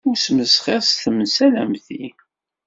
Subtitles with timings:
[0.07, 2.03] Ur smesxir s temsal am ti.